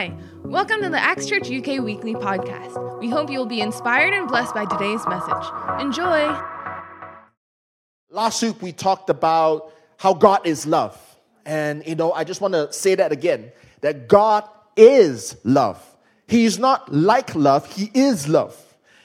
[0.00, 2.98] Hi, welcome to the Acts Church UK Weekly Podcast.
[3.00, 5.46] We hope you will be inspired and blessed by today's message.
[5.78, 6.40] Enjoy.
[8.08, 10.98] Last week we talked about how God is love.
[11.44, 13.52] And, you know, I just want to say that again
[13.82, 15.84] that God is love.
[16.26, 18.56] He is not like love, He is love.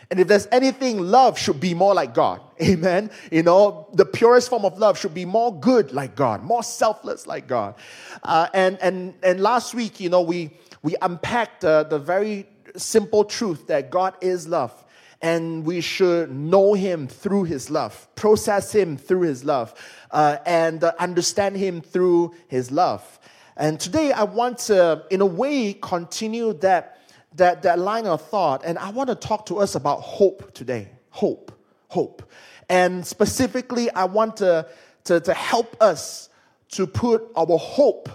[0.10, 2.40] And if there's anything, love should be more like God.
[2.62, 3.10] Amen.
[3.32, 7.28] You know, the purest form of love should be more good like God, more selfless
[7.28, 7.76] like God.
[8.24, 10.52] Uh, and, and, and last week, you know, we,
[10.86, 12.46] we unpacked uh, the very
[12.78, 14.72] simple truth that God is love.
[15.20, 19.74] And we should know Him through His love, process Him through His love,
[20.12, 23.20] uh, and uh, understand Him through His love.
[23.58, 27.02] And today I want to, in a way, continue that
[27.34, 30.90] that, that line of thought, and I want to talk to us about hope today.
[31.10, 31.52] Hope,
[31.88, 32.32] hope.
[32.70, 34.68] And specifically, I want to,
[35.06, 36.30] to, to help us
[36.70, 38.08] to put our hope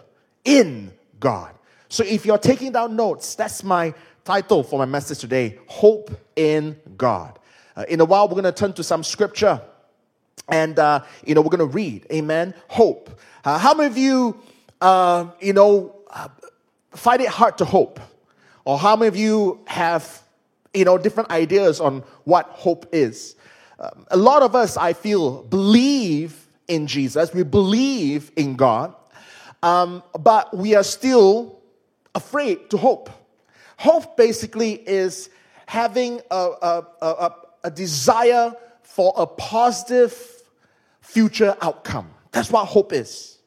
[0.45, 1.53] in God.
[1.91, 3.93] So if you're taking down notes, that's my
[4.25, 7.37] title for my message today Hope in God.
[7.77, 9.61] Uh, in a while, we're going to turn to some scripture
[10.49, 12.07] and, uh, you know, we're going to read.
[12.13, 12.55] Amen.
[12.69, 13.21] Hope.
[13.45, 14.41] Uh, how many of you,
[14.81, 16.29] uh, you know, uh,
[16.93, 17.99] find it hard to hope?
[18.65, 20.23] Or how many of you have,
[20.73, 23.35] you know, different ideas on what hope is?
[23.81, 27.35] Um, a lot of us, I feel, believe in Jesus.
[27.35, 28.95] We believe in God.
[29.65, 31.60] Um, but we are still
[32.15, 33.11] afraid to hope.
[33.77, 35.31] Hope basically is
[35.67, 40.13] having a, a, a, a desire for a positive
[41.01, 42.11] future outcome.
[42.33, 43.39] That's what hope is.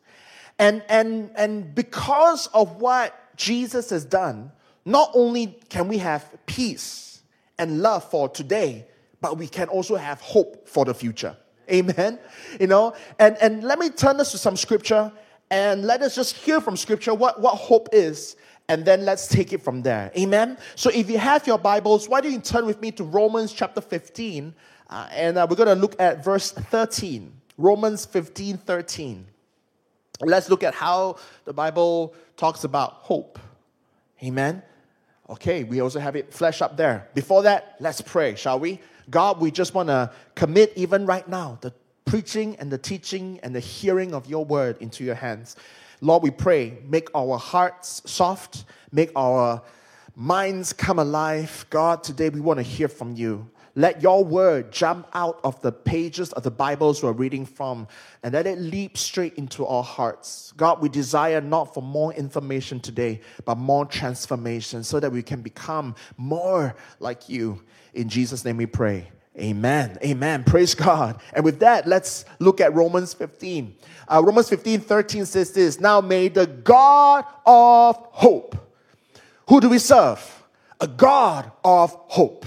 [0.59, 4.52] And, and, and because of what Jesus has done,
[4.86, 7.22] not only can we have peace
[7.58, 8.86] and love for today,
[9.22, 11.36] but we can also have hope for the future.
[11.72, 12.19] Amen.
[12.59, 15.11] You know, and, and let me turn us to some scripture
[15.50, 18.36] and let us just hear from scripture what, what hope is,
[18.74, 20.12] and then let's take it from there.
[20.18, 20.58] Amen.
[20.74, 23.82] So if you have your Bibles, why don't you turn with me to Romans chapter
[23.82, 24.52] 15,
[24.90, 27.31] uh, and uh, we're going to look at verse 13.
[27.59, 29.28] Romans 15 13.
[30.22, 33.38] Let's look at how the Bible talks about hope.
[34.24, 34.64] Amen.
[35.30, 37.08] Okay, we also have it flesh up there.
[37.14, 38.80] Before that, let's pray, shall we?
[39.12, 41.74] God, we just want to commit even right now the
[42.06, 45.58] preaching and the teaching and the hearing of your word into your hands.
[46.02, 49.62] Lord, we pray, make our hearts soft, make our
[50.16, 51.66] minds come alive.
[51.70, 53.50] God, today we want to hear from you.
[53.76, 57.88] Let your word jump out of the pages of the Bibles we're reading from
[58.22, 60.53] and let it leap straight into our hearts.
[60.56, 65.42] God, we desire not for more information today, but more transformation so that we can
[65.42, 67.64] become more like you.
[67.96, 69.09] In Jesus' name we pray.
[69.38, 69.98] Amen.
[70.04, 70.44] Amen.
[70.44, 71.20] Praise God.
[71.34, 73.76] And with that, let's look at Romans 15.
[74.08, 78.56] Uh, Romans 15 13 says this Now may the God of hope.
[79.50, 80.44] Who do we serve?
[80.80, 82.46] A God of hope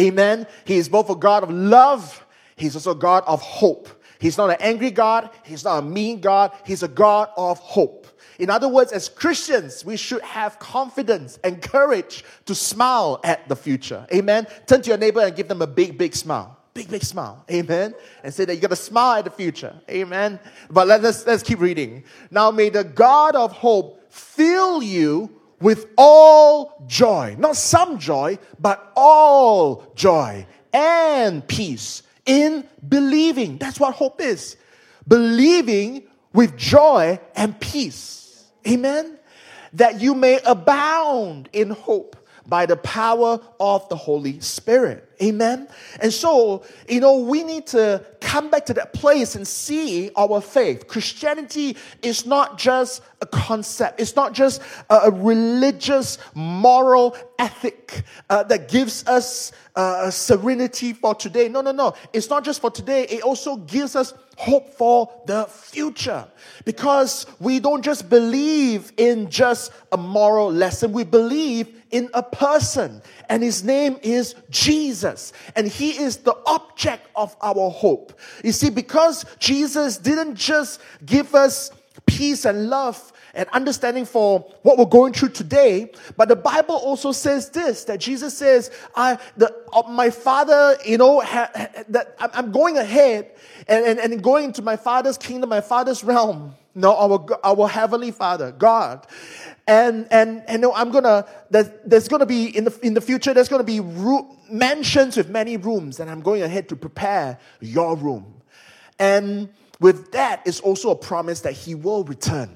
[0.00, 0.46] Amen.
[0.64, 2.24] He is both a God of love,
[2.56, 3.88] He's also a God of hope.
[4.20, 7.97] He's not an angry God, He's not a mean God, He's a God of hope.
[8.38, 13.56] In other words, as Christians, we should have confidence and courage to smile at the
[13.56, 14.06] future.
[14.14, 14.46] Amen.
[14.66, 16.56] Turn to your neighbor and give them a big, big smile.
[16.72, 17.44] Big, big smile.
[17.50, 17.94] Amen.
[18.22, 19.74] And say that you got to smile at the future.
[19.90, 20.38] Amen.
[20.70, 22.04] But let's, let's keep reading.
[22.30, 28.92] Now may the God of hope fill you with all joy, not some joy, but
[28.94, 33.58] all joy and peace in believing.
[33.58, 34.56] That's what hope is.
[35.08, 38.27] Believing with joy and peace.
[38.68, 39.18] Amen.
[39.72, 42.16] That you may abound in hope
[42.48, 45.04] by the power of the Holy Spirit.
[45.22, 45.68] Amen.
[46.00, 50.40] And so, you know, we need to come back to that place and see our
[50.40, 50.86] faith.
[50.86, 58.68] Christianity is not just a concept, it's not just a, religious, moral ethic uh, that
[58.68, 61.48] gives us uh, serenity for today.
[61.48, 61.94] No, no, no.
[62.12, 66.26] It's not just for today, it also gives us hope for the future.
[66.64, 73.02] Because we don't just believe in just a moral lesson, we believe in a person,
[73.28, 78.18] and his name is Jesus, and he is the object of our hope.
[78.44, 81.70] You see, because Jesus didn't just give us
[82.06, 85.92] peace and love and understanding for what we're going through today.
[86.16, 90.98] But the Bible also says this that Jesus says, I, the, uh, my Father, you
[90.98, 93.30] know, ha, ha, that I'm going ahead
[93.68, 96.54] and, and, and going into my Father's kingdom, my Father's realm.
[96.74, 99.06] No, our, our Heavenly Father, God.
[99.68, 103.50] And, and, and no, I'm gonna, there's, gonna be, in the, in the future, there's
[103.50, 108.40] gonna be room, mansions with many rooms, and I'm going ahead to prepare your room.
[108.98, 112.48] And with that is also a promise that He will return.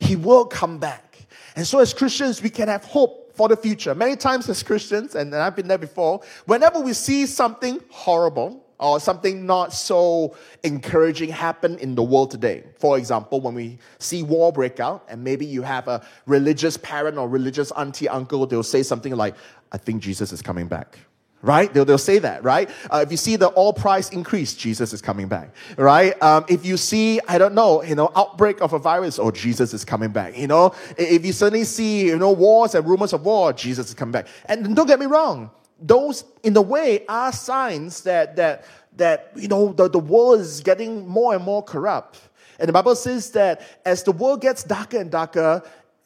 [0.00, 1.26] He will come back.
[1.56, 3.94] And so, as Christians, we can have hope for the future.
[3.94, 9.00] Many times, as Christians, and I've been there before, whenever we see something horrible, or
[9.00, 12.64] something not so encouraging happen in the world today.
[12.78, 17.18] For example, when we see war break out, and maybe you have a religious parent
[17.18, 19.34] or religious auntie, uncle, they'll say something like,
[19.72, 20.98] I think Jesus is coming back
[21.42, 21.72] right?
[21.72, 22.68] They'll, they'll say that, right?
[22.90, 26.20] Uh, if you see the oil price increase, Jesus is coming back, right?
[26.22, 29.72] Um, if you see, I don't know, you know, outbreak of a virus, oh, Jesus
[29.72, 30.74] is coming back, you know?
[30.98, 34.26] If you suddenly see, you know, wars and rumors of war, Jesus is coming back.
[34.46, 35.50] And don't get me wrong,
[35.80, 38.64] those, in a way, are signs that, that,
[38.96, 42.20] that you know, the, the world is getting more and more corrupt.
[42.58, 45.62] And the Bible says that as the world gets darker and darker,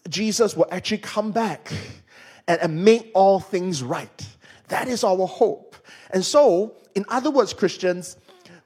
[0.09, 1.73] Jesus will actually come back
[2.49, 4.27] and, and make all things right.
[4.69, 5.77] That is our hope.
[6.11, 8.17] And so, in other words, Christians,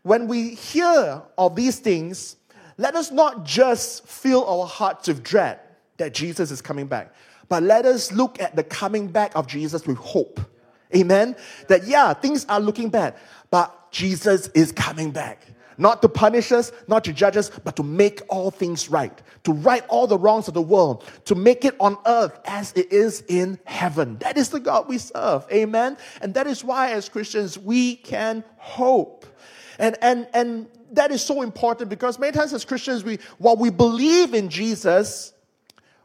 [0.03, 2.37] when we hear of these things,
[2.79, 5.61] let us not just fill our hearts with dread
[5.99, 7.15] that Jesus is coming back,
[7.49, 10.41] but let us look at the coming back of Jesus with hope.
[10.97, 11.37] Amen?
[11.69, 13.15] That, yeah, things are looking bad,
[13.51, 15.47] but Jesus is coming back
[15.79, 19.53] not to punish us, not to judge us, but to make all things right, to
[19.53, 23.23] right all the wrongs of the world, to make it on earth as it is
[23.29, 24.17] in heaven.
[24.19, 25.47] That is the God we serve.
[25.53, 25.97] Amen.
[26.21, 29.27] And that is why, as Christians, we can hope.
[29.79, 33.71] And, and, and that is so important because many times as Christians, we, while we
[33.71, 35.33] believe in Jesus,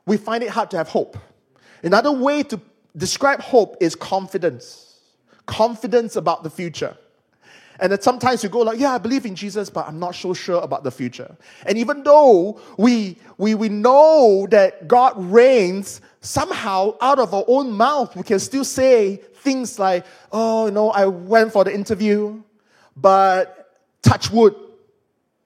[0.05, 1.17] we find it hard to have hope.
[1.83, 2.59] Another way to
[2.99, 4.89] describe hope is confidence
[5.49, 6.95] confidence about the future.
[7.79, 10.33] And that sometimes you go like, yeah, I believe in Jesus, but I'm not so
[10.33, 11.35] sure about the future.
[11.65, 17.71] And even though we, we, we know that God reigns, somehow out of our own
[17.71, 22.43] mouth, we can still say things like, oh, you know, I went for the interview,
[22.95, 24.55] but touch wood.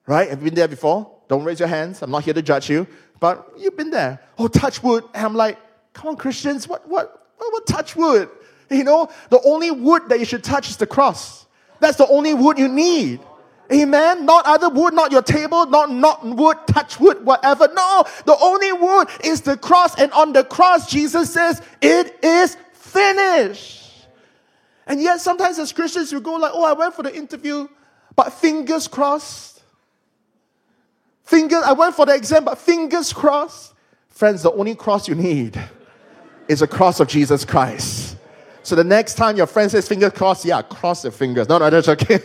[0.06, 0.28] Right?
[0.28, 1.10] Have you been there before?
[1.28, 2.02] Don't raise your hands.
[2.02, 2.86] I'm not here to judge you,
[3.20, 4.20] but you've been there.
[4.36, 5.04] Oh, touch wood.
[5.14, 5.56] And I'm like,
[5.94, 8.28] come on, Christians, what, what, what, what touch wood?
[8.70, 11.46] You know, the only wood that you should touch is the cross.
[11.80, 13.20] That's the only wood you need.
[13.72, 14.26] Amen.
[14.26, 17.68] Not other wood, not your table, not not wood, touch wood, whatever.
[17.72, 22.56] No, the only wood is the cross, and on the cross, Jesus says, "It is
[22.72, 24.06] finished."
[24.86, 27.68] And yet, sometimes as Christians, we go like, "Oh, I went for the interview,
[28.14, 29.62] but fingers crossed."
[31.22, 33.72] Fingers, I went for the exam, but fingers crossed.
[34.10, 35.58] Friends, the only cross you need
[36.48, 38.16] is a cross of Jesus Christ.
[38.62, 41.48] So the next time your friend says finger cross, yeah, cross your fingers.
[41.50, 42.18] No, no, that's okay.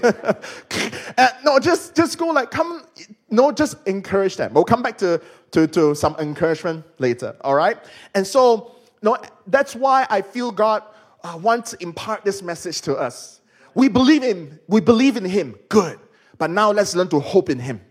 [1.44, 2.84] no, just just go like come.
[3.30, 4.54] No, just encourage them.
[4.54, 5.22] We'll come back to,
[5.52, 7.36] to, to some encouragement later.
[7.42, 7.78] All right.
[8.16, 9.18] And so no,
[9.48, 10.84] that's why I feel God
[11.24, 13.42] uh, wants to impart this message to us.
[13.76, 15.56] We believe in we believe in Him.
[15.68, 16.00] Good.
[16.38, 17.82] But now let's learn to hope in Him.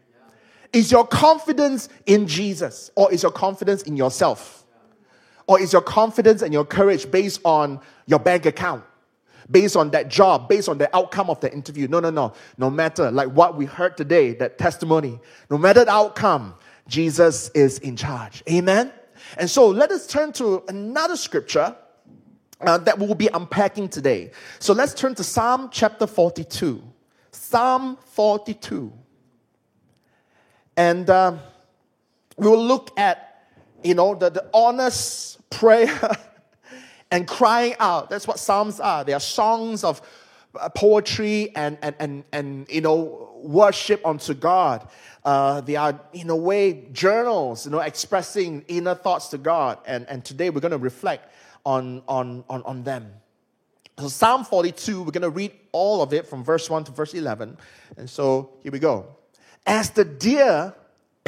[0.73, 4.65] Is your confidence in Jesus or is your confidence in yourself?
[5.49, 8.85] Or is your confidence and your courage based on your bank account?
[9.51, 11.89] Based on that job, based on the outcome of the interview?
[11.89, 12.35] No, no, no.
[12.59, 15.19] No matter, like what we heard today, that testimony,
[15.51, 16.55] no matter the outcome,
[16.87, 18.43] Jesus is in charge.
[18.49, 18.93] Amen?
[19.37, 21.75] And so let us turn to another scripture
[22.61, 24.31] uh, that we'll be unpacking today.
[24.59, 26.83] So let's turn to Psalm chapter 42.
[27.31, 28.93] Psalm 42.
[30.77, 31.37] And uh,
[32.37, 33.28] we will look at,
[33.83, 36.17] you know, the, the honest prayer
[37.11, 38.11] and crying out.
[38.11, 39.05] That's what Psalms are.
[39.05, 40.03] They are songs of
[40.59, 44.89] uh, poetry and, and, and, and you know, worship unto God.
[45.25, 49.79] Uh, they are, in a way, journals, you know, expressing inner thoughts to God.
[49.87, 51.33] And, and today we're going to reflect
[51.65, 53.13] on, on, on, on them.
[53.99, 57.15] So, Psalm 42, we're going to read all of it from verse 1 to verse
[57.15, 57.59] 11.
[57.97, 59.17] And so, here we go.
[59.67, 60.75] As the deer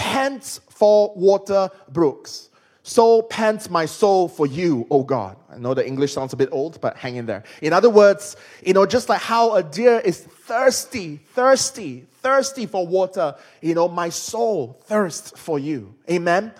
[0.00, 2.48] pants for water brooks,
[2.82, 5.36] so pants my soul for you, O God.
[5.50, 7.44] I know the English sounds a bit old, but hang in there.
[7.60, 12.86] In other words, you know, just like how a deer is thirsty, thirsty, thirsty for
[12.86, 15.94] water, you know, my soul thirsts for you.
[16.10, 16.50] Amen.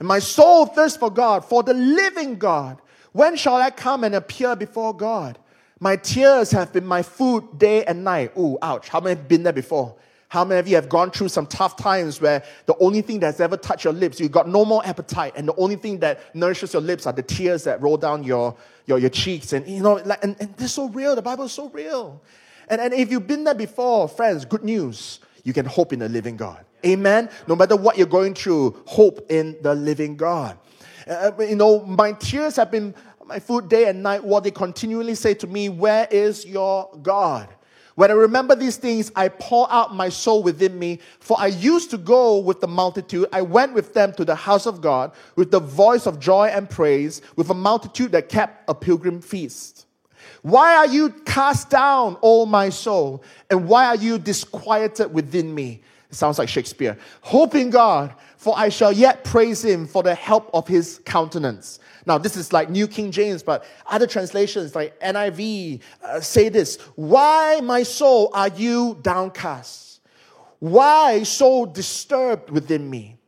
[0.00, 2.80] And my soul thirsts for God, for the living God.
[3.12, 5.38] When shall I come and appear before God?
[5.78, 8.32] My tears have been my food day and night.
[8.36, 8.88] Ooh, ouch.
[8.88, 9.94] How many have been there before?
[10.28, 13.40] How many of you have gone through some tough times where the only thing that's
[13.40, 16.74] ever touched your lips, you've got no more appetite, and the only thing that nourishes
[16.74, 18.54] your lips are the tears that roll down your,
[18.86, 19.54] your, your cheeks?
[19.54, 21.16] And you know, like, and, and this is so real.
[21.16, 22.20] The Bible is so real.
[22.68, 25.20] And, and if you've been there before, friends, good news.
[25.44, 26.62] You can hope in the living God.
[26.84, 27.30] Amen.
[27.46, 30.58] No matter what you're going through, hope in the living God.
[31.06, 32.94] Uh, you know, my tears have been
[33.24, 34.22] my food day and night.
[34.22, 37.48] What they continually say to me, Where is your God?
[37.98, 41.00] When I remember these things, I pour out my soul within me.
[41.18, 43.26] For I used to go with the multitude.
[43.32, 46.70] I went with them to the house of God with the voice of joy and
[46.70, 49.86] praise, with a multitude that kept a pilgrim feast.
[50.42, 53.24] Why are you cast down, O my soul?
[53.50, 55.82] And why are you disquieted within me?
[56.08, 56.96] It sounds like Shakespeare.
[57.22, 61.80] Hope in God, for I shall yet praise him for the help of his countenance.
[62.08, 66.76] Now, this is like New King James, but other translations like NIV uh, say this
[66.96, 70.00] Why, my soul, are you downcast?
[70.58, 73.18] Why so disturbed within me?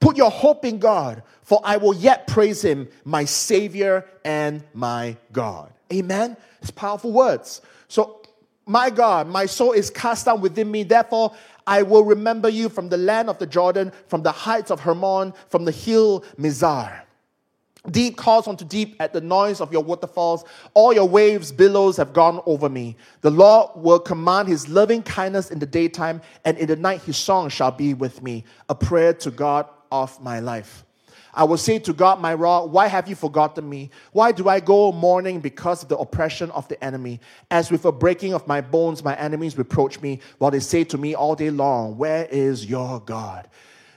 [0.00, 5.18] Put your hope in God, for I will yet praise him, my Savior and my
[5.32, 5.70] God.
[5.92, 6.34] Amen.
[6.62, 7.60] It's powerful words.
[7.88, 8.22] So,
[8.64, 10.84] my God, my soul is cast down within me.
[10.84, 11.34] Therefore,
[11.66, 15.34] I will remember you from the land of the Jordan, from the heights of Hermon,
[15.48, 17.02] from the hill Mizar.
[17.90, 20.44] Deep calls unto deep at the noise of your waterfalls.
[20.74, 22.96] All your waves, billows have gone over me.
[23.22, 27.16] The Lord will command his loving kindness in the daytime, and in the night his
[27.16, 30.84] song shall be with me, a prayer to God of my life.
[31.32, 33.90] I will say to God, my rock, why have you forgotten me?
[34.12, 37.20] Why do I go mourning because of the oppression of the enemy?
[37.50, 40.98] As with a breaking of my bones, my enemies reproach me, while they say to
[40.98, 43.48] me all day long, Where is your God?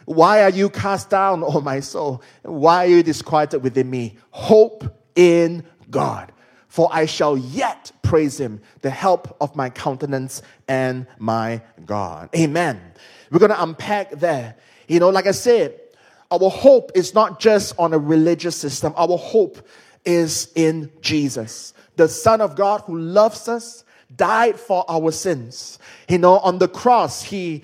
[0.06, 2.22] Why are you cast down, O my soul?
[2.44, 4.18] Why are you disquieted within me?
[4.32, 4.84] Hope
[5.16, 6.32] in God,
[6.68, 12.30] for I shall yet praise him, the help of my countenance and my God.
[12.36, 12.80] Amen.
[13.32, 14.56] We're going to unpack there.
[14.88, 15.80] You know, like I said,
[16.30, 19.68] our hope is not just on a religious system, our hope
[20.06, 23.84] is in Jesus, the Son of God who loves us,
[24.16, 25.80] died for our sins.
[26.10, 27.64] You know, on the cross, he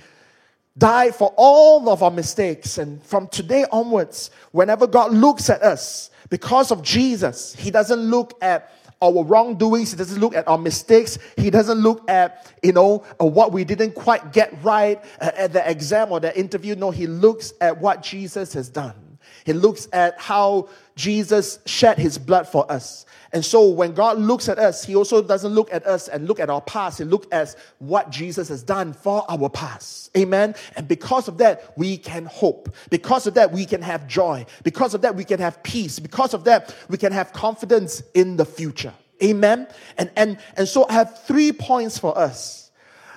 [0.80, 2.80] died for all of our mistakes.
[2.80, 8.38] And from today onwards, whenever God looks at us, because of Jesus, He doesn't look
[8.42, 9.92] at our wrongdoings.
[9.92, 11.18] He doesn't look at our mistakes.
[11.38, 15.54] He doesn't look at, you know, uh, what we didn't quite get right uh, at
[15.54, 16.76] the exam or the interview.
[16.76, 19.09] No, he looks at what Jesus has done.
[19.50, 23.08] He looks at how Jesus shed his blood for us.
[23.34, 26.40] And so when God looks at us, He also doesn't look at us and look
[26.40, 27.00] at our past.
[27.00, 30.16] He looks at what Jesus has done for our past.
[30.16, 30.54] Amen.
[30.76, 32.76] And because of that, we can hope.
[32.92, 34.46] Because of that, we can have joy.
[34.62, 35.98] Because of that, we can have peace.
[35.98, 38.94] Because of that, we can have confidence in the future.
[39.24, 39.68] Amen.
[39.98, 42.70] And and and so I have three points for us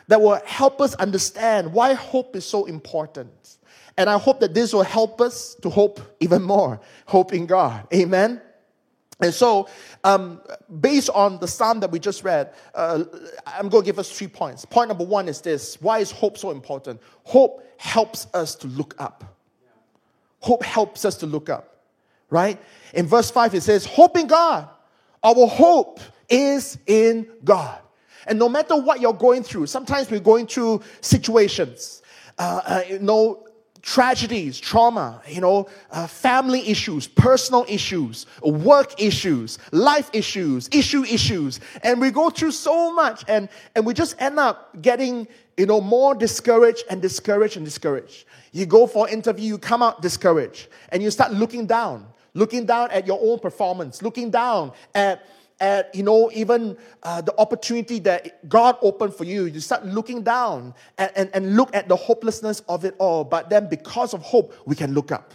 [0.09, 3.59] that will help us understand why hope is so important.
[3.97, 6.81] And I hope that this will help us to hope even more.
[7.07, 7.87] Hope in God.
[7.93, 8.41] Amen.
[9.21, 9.69] And so,
[10.03, 10.41] um,
[10.81, 13.05] based on the psalm that we just read, uh,
[13.47, 14.65] I'm going to give us three points.
[14.65, 17.01] Point number one is this Why is hope so important?
[17.23, 19.37] Hope helps us to look up.
[20.41, 21.85] Hope helps us to look up,
[22.31, 22.61] right?
[22.95, 24.69] In verse 5, it says, Hope in God.
[25.23, 27.79] Our hope is in God.
[28.27, 32.03] And no matter what you're going through, sometimes we're going through situations,
[32.39, 33.47] uh, uh, you know,
[33.83, 41.61] tragedies, trauma, you know, uh, family issues, personal issues, work issues, life issues, issue issues.
[41.83, 45.81] And we go through so much and, and we just end up getting, you know,
[45.81, 48.25] more discouraged and discouraged and discouraged.
[48.53, 52.91] You go for interview, you come out discouraged and you start looking down, looking down
[52.93, 55.27] at your own performance, looking down at
[55.61, 59.45] at, you know, even uh, the opportunity that God opened for you.
[59.45, 63.25] You start looking down and, and, and look at the hopelessness of it all.
[63.25, 65.33] But then because of hope, we can look up.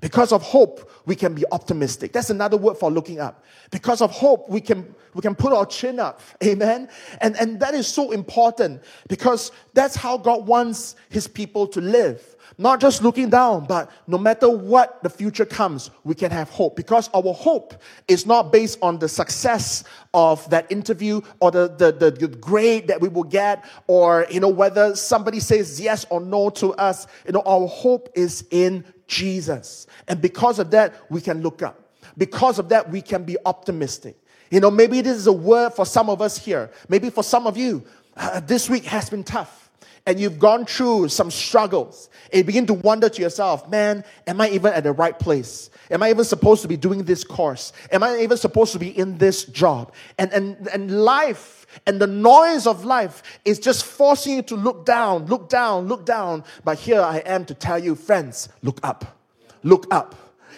[0.00, 2.12] Because of hope, we can be optimistic.
[2.12, 3.44] That's another word for looking up.
[3.70, 6.20] Because of hope, we can, we can put our chin up.
[6.44, 6.88] Amen.
[7.20, 12.36] And, and that is so important because that's how God wants his people to live.
[12.60, 16.74] Not just looking down, but no matter what the future comes, we can have hope
[16.74, 17.74] because our hope
[18.08, 22.88] is not based on the success of that interview or the, the, the, the grade
[22.88, 27.06] that we will get or, you know, whether somebody says yes or no to us.
[27.26, 29.88] You know, our hope is in Jesus.
[30.06, 31.92] And because of that, we can look up.
[32.16, 34.16] Because of that, we can be optimistic.
[34.50, 36.70] You know, maybe this is a word for some of us here.
[36.88, 37.82] Maybe for some of you,
[38.16, 39.68] uh, this week has been tough
[40.06, 44.40] and you've gone through some struggles, and you begin to wonder to yourself, man, am
[44.40, 45.68] I even at the right place?
[45.90, 47.72] Am I even supposed to be doing this course?
[47.90, 49.92] Am I even supposed to be in this job?
[50.18, 54.84] And, and, and life and the noise of life is just forcing you to look
[54.84, 56.44] down, look down, look down.
[56.64, 59.18] But here I am to tell you, friends, look up.
[59.62, 60.14] Look up.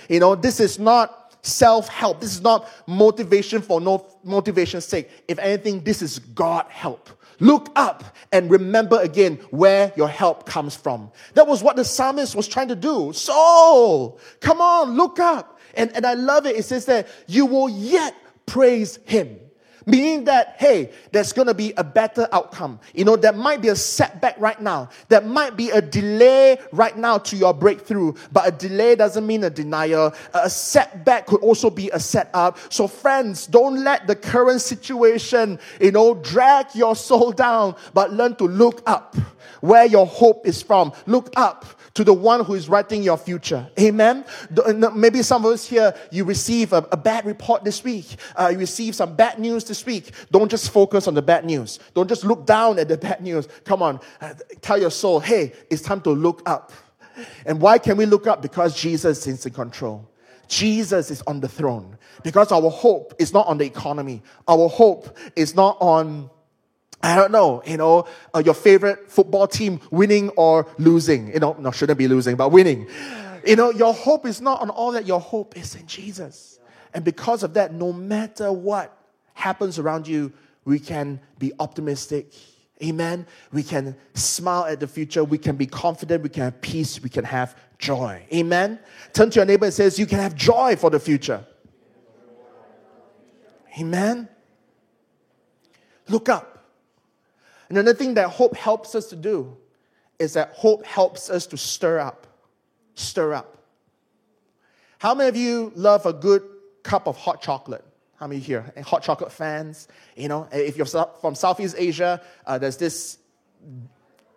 [0.08, 2.20] You know, this is not self help.
[2.20, 5.10] This is not motivation for no motivation's sake.
[5.28, 7.10] If anything, this is God help.
[7.40, 11.10] Look up and remember again where your help comes from.
[11.34, 13.12] That was what the psalmist was trying to do.
[13.14, 15.58] Soul, come on, look up.
[15.74, 16.56] And, and I love it.
[16.56, 19.38] It says that you will yet praise him.
[19.86, 22.80] Meaning that, hey, there's gonna be a better outcome.
[22.94, 24.90] You know, there might be a setback right now.
[25.08, 28.14] There might be a delay right now to your breakthrough.
[28.32, 30.14] But a delay doesn't mean a denial.
[30.34, 32.58] A setback could also be a setup.
[32.68, 38.36] So, friends, don't let the current situation, you know, drag your soul down, but learn
[38.36, 39.16] to look up
[39.60, 40.92] where your hope is from.
[41.06, 43.68] Look up to the one who is writing your future.
[43.78, 44.24] Amen.
[44.94, 48.16] Maybe some of us here, you receive a, a bad report this week.
[48.36, 50.12] Uh, you receive some bad news this week.
[50.30, 51.78] Don't just focus on the bad news.
[51.94, 53.48] Don't just look down at the bad news.
[53.64, 56.72] Come on, uh, tell your soul, hey, it's time to look up.
[57.44, 58.40] And why can we look up?
[58.40, 60.08] Because Jesus is in control.
[60.48, 61.98] Jesus is on the throne.
[62.22, 64.22] Because our hope is not on the economy.
[64.48, 66.30] Our hope is not on
[67.02, 71.32] I don't know, you know, uh, your favorite football team winning or losing.
[71.32, 72.88] You know, no, shouldn't be losing, but winning.
[73.46, 75.06] You know, your hope is not on all that.
[75.06, 76.58] Your hope is in Jesus.
[76.92, 78.96] And because of that, no matter what
[79.32, 80.32] happens around you,
[80.64, 82.34] we can be optimistic.
[82.82, 83.26] Amen.
[83.52, 85.24] We can smile at the future.
[85.24, 86.22] We can be confident.
[86.22, 87.02] We can have peace.
[87.02, 88.26] We can have joy.
[88.32, 88.78] Amen.
[89.12, 91.44] Turn to your neighbor and says, You can have joy for the future.
[93.78, 94.28] Amen.
[96.08, 96.49] Look up.
[97.70, 99.56] Another thing that hope helps us to do
[100.18, 102.26] is that hope helps us to stir up.
[102.94, 103.56] Stir up.
[104.98, 106.42] How many of you love a good
[106.82, 107.84] cup of hot chocolate?
[108.16, 108.70] How many here?
[108.76, 109.88] And Hot chocolate fans?
[110.14, 113.16] You know, if you're from Southeast Asia, uh, there's this,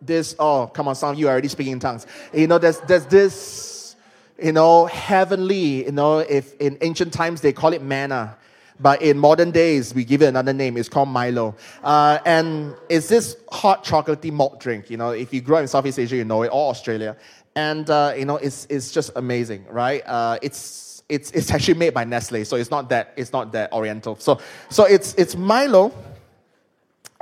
[0.02, 2.08] this, oh, come on, some of you are already speaking in tongues.
[2.34, 3.98] You know, there's, there's this,
[4.42, 8.38] you know, heavenly, you know, if in ancient times they call it manna.
[8.80, 10.78] But in modern days, we give it another name.
[10.78, 11.56] It's called Milo.
[11.84, 14.90] Uh, and it's this hot chocolatey malt drink.
[14.90, 17.16] You know, if you grow up in Southeast Asia, you know it, or Australia.
[17.56, 20.02] And, uh, you know, it's, it's just amazing, right?
[20.06, 23.72] Uh, it's, it's, it's actually made by Nestle, so it's not that, it's not that
[23.72, 24.16] oriental.
[24.16, 24.40] So,
[24.70, 25.94] so it's, it's Milo.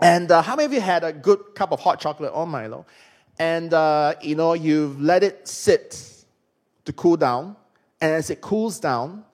[0.02, 2.86] And uh, how many of you had a good cup of hot chocolate or Milo?
[3.38, 6.26] And, uh, you know, you've let it sit
[6.86, 7.56] to cool down.
[8.00, 9.26] And as it cools down,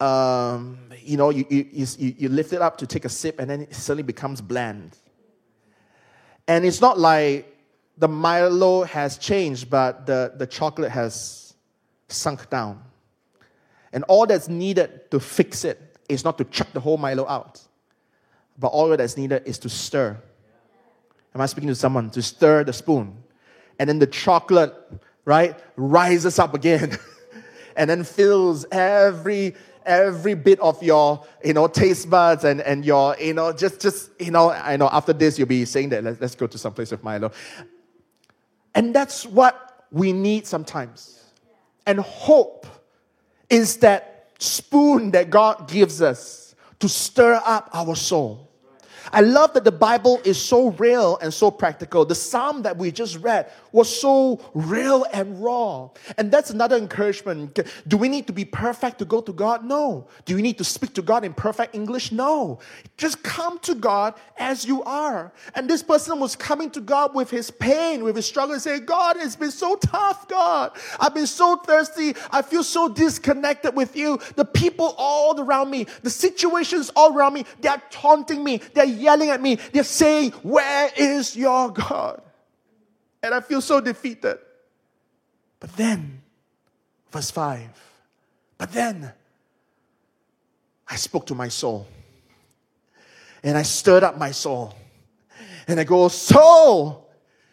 [0.00, 3.48] um, you know, you, you, you, you lift it up to take a sip and
[3.48, 4.96] then it suddenly becomes bland.
[6.48, 7.56] And it's not like
[7.98, 11.54] the Milo has changed, but the, the chocolate has
[12.08, 12.82] sunk down.
[13.92, 17.62] And all that's needed to fix it is not to chuck the whole Milo out,
[18.58, 20.16] but all that's needed is to stir.
[21.34, 22.10] Am I speaking to someone?
[22.10, 23.16] To stir the spoon.
[23.78, 24.74] And then the chocolate,
[25.24, 26.98] right, rises up again
[27.76, 29.54] and then fills every
[29.86, 34.10] every bit of your, you know, taste buds and, and your, you know, just, just,
[34.20, 36.74] you know, I know after this you'll be saying that let's, let's go to some
[36.74, 37.30] place with Milo.
[38.74, 41.24] And that's what we need sometimes.
[41.86, 42.66] And hope
[43.48, 48.50] is that spoon that God gives us to stir up our soul
[49.12, 52.04] I love that the Bible is so real and so practical.
[52.04, 55.90] The psalm that we just read was so real and raw.
[56.18, 57.58] And that's another encouragement.
[57.86, 59.64] Do we need to be perfect to go to God?
[59.64, 60.08] No.
[60.24, 62.12] Do we need to speak to God in perfect English?
[62.12, 62.58] No.
[62.96, 65.32] Just come to God as you are.
[65.54, 68.86] And this person was coming to God with his pain, with his struggle, and saying,
[68.86, 70.72] God, it's been so tough, God.
[70.98, 72.14] I've been so thirsty.
[72.30, 74.18] I feel so disconnected with you.
[74.36, 78.60] The people all around me, the situations all around me, they're taunting me.
[78.74, 79.56] They're yelling at me.
[79.72, 82.22] They're saying, Where is your God?
[83.22, 84.38] And I feel so defeated.
[85.58, 86.22] But then,
[87.10, 87.68] verse 5,
[88.58, 89.12] but then
[90.88, 91.86] I spoke to my soul
[93.42, 94.74] and I stirred up my soul.
[95.68, 97.08] And I go, Soul,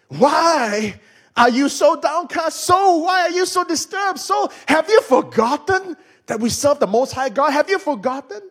[0.07, 0.99] why
[1.35, 2.61] are you so downcast?
[2.61, 4.19] Soul, why are you so disturbed?
[4.19, 5.95] Soul, have you forgotten
[6.27, 7.51] that we serve the Most High God?
[7.51, 8.41] Have you forgotten?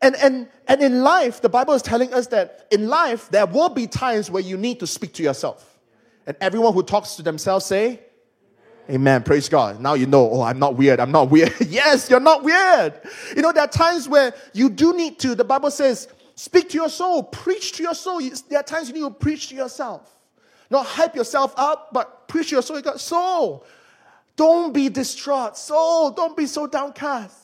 [0.00, 3.68] And, and, and in life, the Bible is telling us that in life, there will
[3.68, 5.78] be times where you need to speak to yourself.
[6.26, 8.00] And everyone who talks to themselves say,
[8.90, 9.22] Amen.
[9.22, 9.80] Praise God.
[9.80, 10.98] Now you know, oh, I'm not weird.
[10.98, 11.52] I'm not weird.
[11.60, 12.94] yes, you're not weird.
[13.36, 16.76] You know, there are times where you do need to, the Bible says, speak to
[16.76, 18.20] your soul, preach to your soul.
[18.48, 20.10] There are times you need to preach to yourself.
[20.70, 22.76] Not hype yourself up, but preach to your soul.
[22.76, 23.66] You got soul.
[24.36, 25.58] Don't be distraught.
[25.58, 27.36] Soul, don't be so downcast.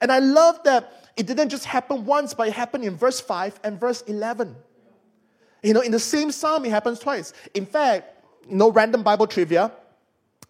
[0.00, 3.60] And I love that it didn't just happen once, but it happened in verse 5
[3.64, 4.56] and verse 11.
[5.62, 7.32] You know, in the same psalm, it happens twice.
[7.54, 9.70] In fact, no random Bible trivia.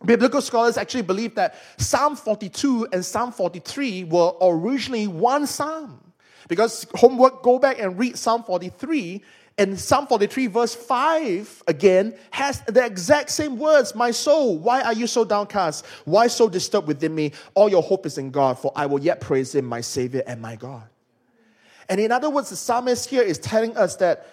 [0.05, 6.01] Biblical scholars actually believe that Psalm 42 and Psalm 43 were originally one psalm.
[6.49, 9.23] Because homework, go back and read Psalm 43
[9.59, 14.95] and Psalm 43, verse 5, again, has the exact same words My soul, why are
[14.95, 15.85] you so downcast?
[16.05, 17.33] Why so disturbed within me?
[17.55, 20.41] All your hope is in God, for I will yet praise Him, my Savior and
[20.41, 20.85] my God.
[21.89, 24.27] And in other words, the psalmist here is telling us that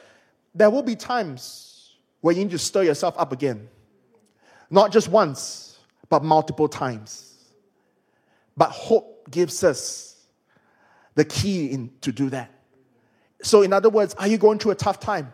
[0.56, 3.68] there will be times where you need to stir yourself up again.
[4.70, 5.80] Not just once,
[6.10, 7.36] but multiple times.
[8.56, 10.16] But hope gives us
[11.16, 12.59] the key in, to do that.
[13.42, 15.34] So, in other words, are you going through a tough time?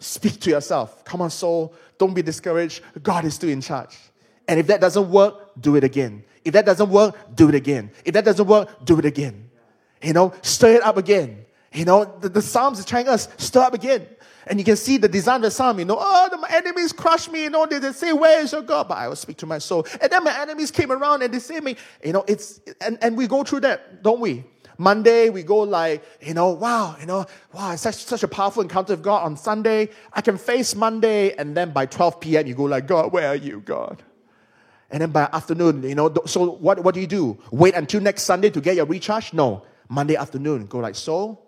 [0.00, 1.04] Speak to yourself.
[1.04, 1.74] Come on, soul.
[1.98, 2.82] Don't be discouraged.
[3.02, 3.96] God is still in charge.
[4.48, 6.24] And if that doesn't work, do it again.
[6.44, 7.90] If that doesn't work, do it again.
[8.04, 9.50] If that doesn't work, do it again.
[10.02, 11.44] You know, stir it up again.
[11.72, 14.06] You know, the, the Psalms is trying us, stir up again.
[14.46, 17.30] And you can see the design of the psalm, you know, oh, my enemies crushed
[17.30, 18.88] me, you know, they, they say, where is your God?
[18.88, 19.86] But I will speak to my soul.
[20.00, 23.16] And then my enemies came around and they say me, you know, it's, and, and
[23.16, 24.44] we go through that, don't we?
[24.80, 28.62] Monday, we go like, you know, wow, you know, wow, it's such, such a powerful
[28.62, 29.90] encounter with God on Sunday.
[30.14, 33.36] I can face Monday, and then by 12 p.m., you go like, God, where are
[33.36, 34.02] you, God?
[34.90, 37.38] And then by afternoon, you know, so what, what do you do?
[37.50, 39.34] Wait until next Sunday to get your recharge?
[39.34, 39.66] No.
[39.90, 41.38] Monday afternoon, go like, so,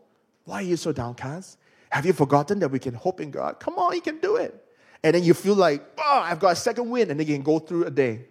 [0.44, 1.56] why are you so downcast?
[1.88, 3.60] Have you forgotten that we can hope in God?
[3.60, 4.62] Come on, you can do it.
[5.02, 7.42] And then you feel like, oh, I've got a second wind, and then you can
[7.42, 8.26] go through a day.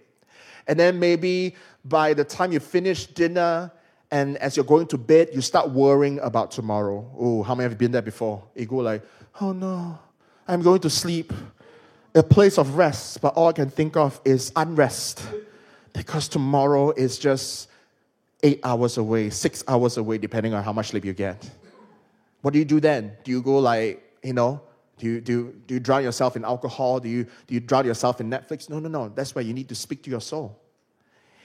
[0.68, 3.72] And then maybe by the time you finish dinner
[4.12, 7.10] and as you're going to bed, you start worrying about tomorrow.
[7.18, 8.44] Oh, how many have been there before?
[8.56, 9.04] You go like,
[9.40, 9.98] oh no,
[10.48, 11.32] I'm going to sleep.
[12.14, 15.26] A place of rest, but all I can think of is unrest.
[15.94, 17.70] Because tomorrow is just
[18.44, 21.50] eight hours away, six hours away, depending on how much sleep you get.
[22.42, 23.14] What do you do then?
[23.24, 24.62] Do you go like, you know,
[24.98, 27.00] do you, do, you, do you drown yourself in alcohol?
[27.00, 28.70] Do you, do you drown yourself in Netflix?
[28.70, 29.10] No, no, no.
[29.10, 30.60] That's why you need to speak to your soul.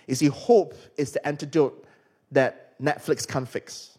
[0.08, 1.85] You see, hope is the antidote
[2.32, 3.98] that Netflix can't fix.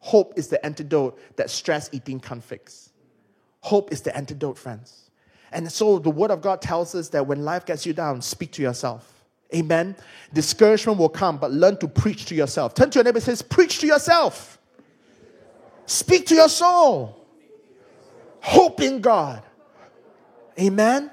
[0.00, 2.90] Hope is the antidote that stress eating can't fix.
[3.60, 5.10] Hope is the antidote, friends.
[5.50, 8.52] And so the Word of God tells us that when life gets you down, speak
[8.52, 9.24] to yourself.
[9.54, 9.96] Amen.
[10.32, 12.74] Discouragement will come, but learn to preach to yourself.
[12.74, 14.58] Turn to your neighbor and says, Preach to yourself.
[15.86, 17.26] Speak to your soul.
[18.40, 19.42] Hope in God.
[20.60, 21.10] Amen.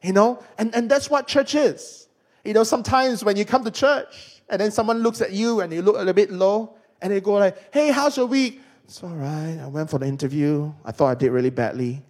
[0.00, 2.08] You know, and, and that's what church is.
[2.44, 5.72] You know, sometimes when you come to church, and then someone looks at you and
[5.72, 9.02] you look a little bit low, and they go like, "Hey, how's your week?" It's
[9.02, 9.58] all right.
[9.62, 10.72] I went for the interview.
[10.84, 12.02] I thought I did really badly.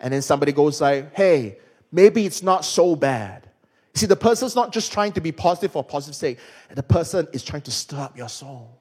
[0.00, 1.58] And then somebody goes like, "Hey,
[1.92, 3.48] maybe it's not so bad."
[3.94, 6.38] See, the person's not just trying to be positive for positive sake.
[6.74, 8.78] The person is trying to stir up your soul.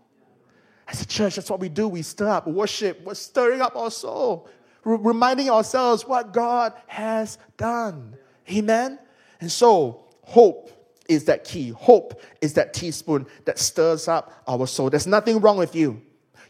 [0.87, 1.87] As a church, that's what we do.
[1.87, 3.01] We stir up worship.
[3.03, 4.47] We're stirring up our soul,
[4.83, 8.15] reminding ourselves what God has done.
[8.51, 8.99] Amen.
[9.41, 10.71] And so, hope
[11.09, 11.69] is that key.
[11.69, 14.89] Hope is that teaspoon that stirs up our soul.
[14.89, 16.01] There's nothing wrong with you.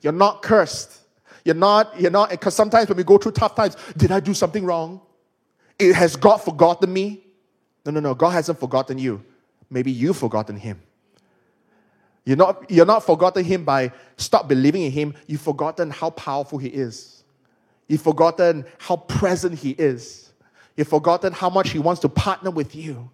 [0.02, 1.00] You're not cursed.
[1.46, 4.34] You're not, you're not, because sometimes when we go through tough times, did I do
[4.34, 5.02] something wrong?
[5.80, 7.24] It, has God forgotten me?
[7.86, 8.14] No, no, no.
[8.14, 9.24] God hasn't forgotten you.
[9.70, 10.82] Maybe you've forgotten Him.
[12.26, 15.16] You're not, you're not forgotten Him by stop believing in Him.
[15.28, 17.24] You've forgotten how powerful He is.
[17.88, 20.32] You've forgotten how present He is.
[20.76, 23.10] You've forgotten how much He wants to partner with you.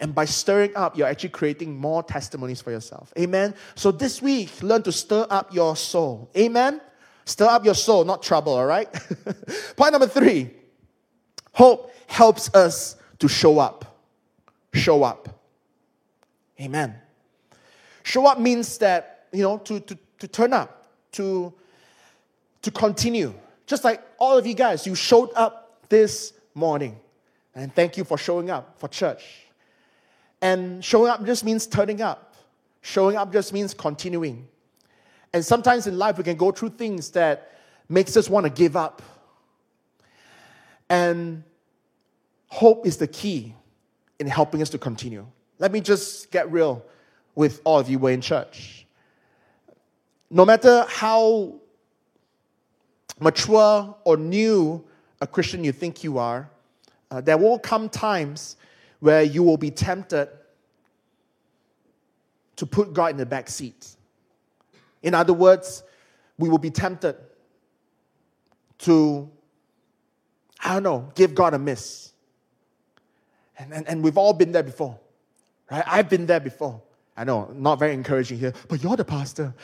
[0.00, 3.12] And by stirring up, you're actually creating more testimonies for yourself.
[3.18, 3.54] Amen.
[3.74, 6.30] So this week, learn to stir up your soul.
[6.36, 6.80] Amen.
[7.24, 8.92] Stir up your soul, not trouble, all right?
[9.76, 10.50] Point number three
[11.52, 13.98] hope helps us to show up.
[14.74, 15.28] Show up.
[16.60, 16.94] Amen.
[18.02, 21.52] Show up means that, you know, to, to, to turn up, to,
[22.62, 23.34] to continue.
[23.66, 26.98] Just like all of you guys, you showed up this morning.
[27.54, 29.45] And thank you for showing up for church.
[30.42, 32.34] And showing up just means turning up.
[32.82, 34.46] Showing up just means continuing.
[35.32, 37.52] And sometimes in life we can go through things that
[37.88, 39.02] makes us want to give up.
[40.88, 41.42] And
[42.48, 43.54] hope is the key
[44.18, 45.26] in helping us to continue.
[45.58, 46.84] Let me just get real
[47.34, 48.86] with all of you who are in church.
[50.30, 51.54] No matter how
[53.20, 54.84] mature or new
[55.20, 56.48] a Christian you think you are,
[57.10, 58.56] uh, there will come times
[59.06, 60.28] where you will be tempted
[62.56, 63.94] to put God in the back seat.
[65.00, 65.84] In other words,
[66.38, 67.14] we will be tempted
[68.78, 69.30] to,
[70.58, 72.10] I don't know, give God a miss.
[73.56, 74.98] And, and, and we've all been there before,
[75.70, 75.84] right?
[75.86, 76.82] I've been there before.
[77.16, 79.54] I know, not very encouraging here, but you're the pastor.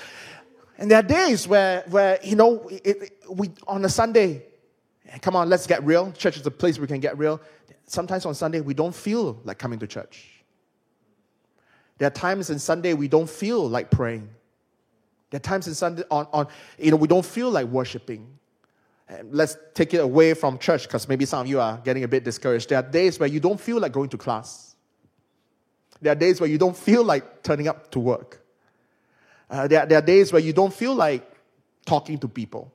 [0.78, 4.44] And there are days where, where you know, it, it, we on a Sunday,
[5.20, 6.12] come on, let's get real.
[6.12, 7.40] Church is a place where we can get real
[7.86, 10.28] sometimes on Sunday we don't feel like coming to church.
[11.98, 14.28] There are times in Sunday we don't feel like praying.
[15.30, 18.26] There are times in Sunday on, on you know we don't feel like worshiping.
[19.08, 22.08] And let's take it away from church because maybe some of you are getting a
[22.08, 22.70] bit discouraged.
[22.70, 24.74] There are days where you don't feel like going to class.
[26.00, 28.44] There are days where you don't feel like turning up to work.
[29.48, 31.30] Uh, there, there are days where you don't feel like
[31.84, 32.72] talking to people.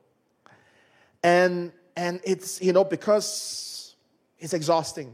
[1.22, 3.77] And, and it's, you know, because
[4.38, 5.12] it's exhausting.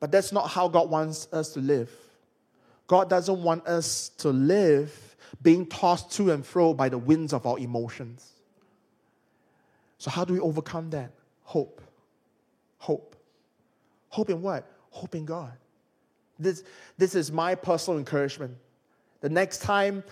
[0.00, 1.90] But that's not how God wants us to live.
[2.86, 7.46] God doesn't want us to live being tossed to and fro by the winds of
[7.46, 8.32] our emotions.
[9.98, 11.10] So, how do we overcome that?
[11.44, 11.80] Hope.
[12.78, 13.16] Hope.
[14.08, 14.70] Hope in what?
[14.90, 15.52] Hope in God.
[16.38, 16.62] This,
[16.98, 18.56] this is my personal encouragement.
[19.20, 20.04] The next time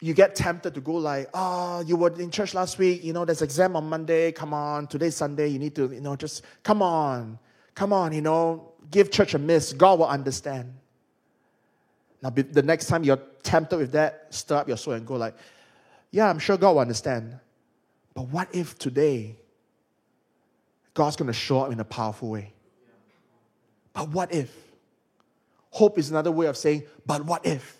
[0.00, 3.24] you get tempted to go like, oh, you were in church last week, you know,
[3.24, 6.82] there's exam on Monday, come on, today's Sunday, you need to, you know, just come
[6.82, 7.38] on,
[7.74, 9.72] come on, you know, give church a miss.
[9.72, 10.72] God will understand.
[12.22, 15.34] Now, the next time you're tempted with that, stir up your soul and go like,
[16.10, 17.38] yeah, I'm sure God will understand.
[18.14, 19.36] But what if today
[20.94, 22.52] God's going to show up in a powerful way?
[23.92, 24.52] But what if?
[25.70, 27.77] Hope is another way of saying, but what if?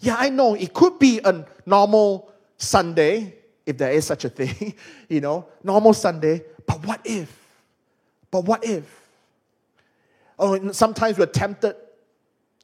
[0.00, 4.74] Yeah, I know it could be a normal Sunday, if there is such a thing,
[5.08, 7.36] you know, normal Sunday, but what if?
[8.30, 8.84] But what if?
[10.38, 11.76] Oh, sometimes we're tempted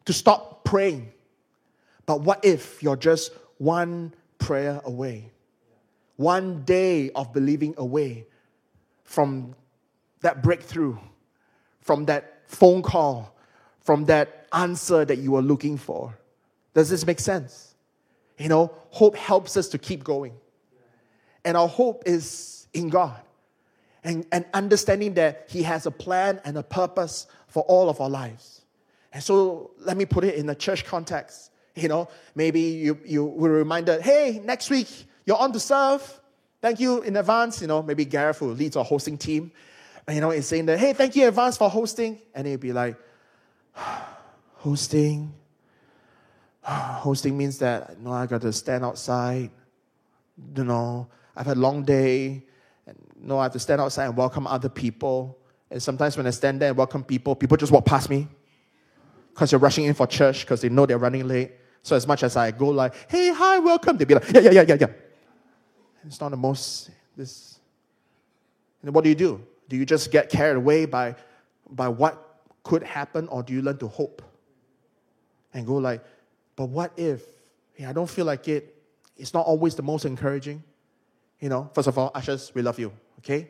[0.04, 1.12] to stop praying.
[2.04, 5.30] But what if you're just one prayer away?
[6.16, 8.26] One day of believing away
[9.04, 9.54] from
[10.20, 10.98] that breakthrough,
[11.80, 13.34] from that phone call,
[13.80, 16.16] from that answer that you were looking for.
[16.74, 17.74] Does this make sense?
[18.38, 20.34] You know, hope helps us to keep going.
[21.44, 23.20] And our hope is in God.
[24.04, 28.10] And, and understanding that He has a plan and a purpose for all of our
[28.10, 28.62] lives.
[29.12, 31.50] And so let me put it in a church context.
[31.74, 34.88] You know, maybe you, you were reminded, hey, next week
[35.24, 36.20] you're on to serve.
[36.60, 37.60] Thank you in advance.
[37.60, 39.52] You know, maybe Gareth, who leads our hosting team,
[40.08, 42.20] you know, is saying that, hey, thank you in advance for hosting.
[42.34, 42.96] And he'd be like,
[44.54, 45.34] hosting?
[46.64, 49.50] hosting means that you know, I got to stand outside.
[50.56, 52.44] You know, I've had a long day.
[52.86, 55.38] And you know, I have to stand outside and welcome other people.
[55.70, 58.28] And sometimes when I stand there and welcome people, people just walk past me
[59.32, 61.52] because they're rushing in for church because they know they're running late.
[61.82, 64.50] So as much as I go like, hey, hi, welcome, they'll be like, yeah, yeah,
[64.50, 64.86] yeah, yeah, yeah.
[66.06, 67.58] It's not the most, this.
[68.82, 69.44] And what do you do?
[69.68, 71.16] Do you just get carried away by,
[71.70, 74.22] by what could happen or do you learn to hope?
[75.54, 76.04] And go like,
[76.56, 77.22] but what if?
[77.76, 78.74] Yeah, I don't feel like it.
[79.16, 80.62] It's not always the most encouraging.
[81.40, 83.48] You know, first of all, ushers, we love you, okay?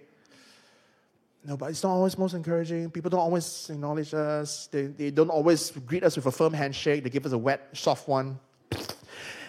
[1.44, 2.90] No, but it's not always most encouraging.
[2.90, 4.68] People don't always acknowledge us.
[4.68, 7.02] They, they don't always greet us with a firm handshake.
[7.02, 8.38] They give us a wet, soft one.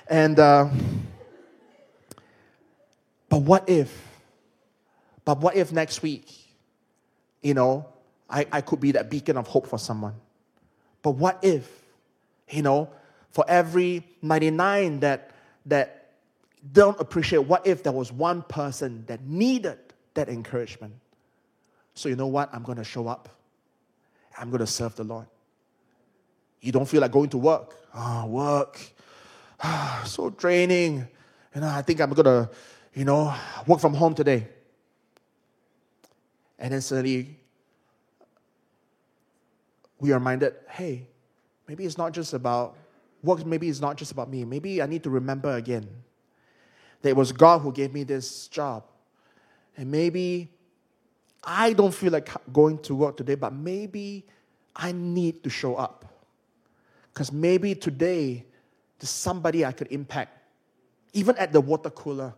[0.07, 0.69] And, uh,
[3.29, 4.07] but what if?
[5.23, 6.33] But what if next week,
[7.41, 7.87] you know,
[8.29, 10.15] I, I could be that beacon of hope for someone?
[11.03, 11.69] But what if,
[12.49, 12.89] you know,
[13.33, 15.31] for every 99 that,
[15.65, 16.11] that
[16.71, 19.79] don't appreciate, what if there was one person that needed
[20.13, 20.93] that encouragement?
[21.95, 22.53] So, you know what?
[22.53, 23.27] I'm going to show up.
[24.37, 25.25] I'm going to serve the Lord.
[26.61, 27.75] You don't feel like going to work.
[27.93, 28.79] Ah, oh, work.
[29.61, 31.07] Ah, so draining.
[31.55, 32.49] You know, I think I'm going to,
[32.93, 34.47] you know, work from home today.
[36.59, 37.35] And then suddenly,
[39.99, 41.07] we are reminded hey,
[41.67, 42.77] maybe it's not just about
[43.23, 44.43] work, maybe it's not just about me.
[44.45, 45.87] Maybe I need to remember again
[47.01, 48.83] that it was God who gave me this job.
[49.77, 50.51] And maybe
[51.43, 54.25] I don't feel like going to work today, but maybe
[54.75, 56.05] I need to show up.
[57.13, 58.45] Because maybe today
[58.99, 60.37] there's somebody I could impact,
[61.13, 62.33] even at the water cooler.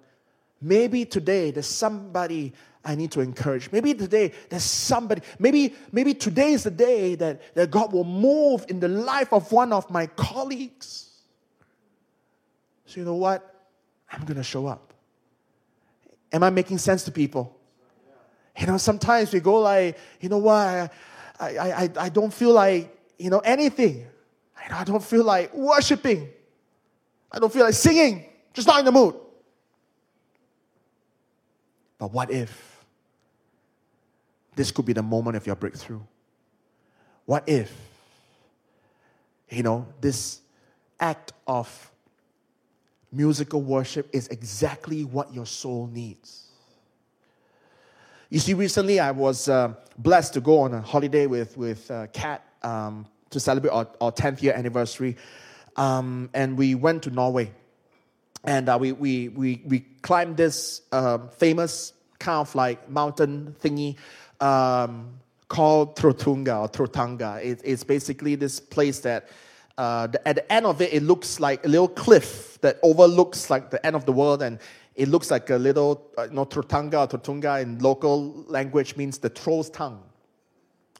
[0.61, 2.53] Maybe today there's somebody
[2.85, 3.71] I need to encourage.
[3.71, 8.65] Maybe today there's somebody, maybe, maybe today is the day that, that God will move
[8.69, 11.09] in the life of one of my colleagues.
[12.85, 13.51] So, you know what?
[14.11, 14.93] I'm going to show up.
[16.31, 17.57] Am I making sense to people?
[18.57, 20.89] You know, sometimes we go like, you know what, I,
[21.39, 24.05] I, I, I don't feel like, you know, anything.
[24.69, 26.29] I don't feel like worshiping.
[27.31, 28.25] I don't feel like singing.
[28.53, 29.15] Just not in the mood.
[31.97, 32.74] But what if
[34.55, 36.01] this could be the moment of your breakthrough?
[37.25, 37.71] What if,
[39.49, 40.41] you know, this
[40.99, 41.91] act of
[43.11, 46.45] musical worship is exactly what your soul needs?
[48.29, 52.07] You see, recently I was uh, blessed to go on a holiday with, with uh,
[52.07, 55.15] Kat um, to celebrate our, our 10th year anniversary.
[55.75, 57.51] Um, and we went to Norway.
[58.43, 63.97] And uh, we, we, we, we climbed this um, famous kind of like mountain thingy
[64.41, 67.43] um, called Trotunga or Trotanga.
[67.43, 69.29] It, it's basically this place that
[69.77, 73.49] uh, the, at the end of it, it looks like a little cliff that overlooks
[73.49, 74.59] like the end of the world and
[74.95, 79.17] it looks like a little, uh, you know, Trotanga or Tortunga in local language means
[79.17, 80.01] the troll's tongue.